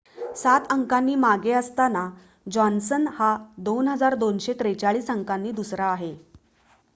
7 0.35 0.65
अंकांनी 0.71 1.15
मागे 1.15 1.51
असताना 1.51 2.09
जॉन्सन 2.47 3.05
हा 3.09 3.29
2,243 3.61 5.11
अंकांनी 5.11 5.51
दुसरा 5.53 5.91
आहे 5.91 6.13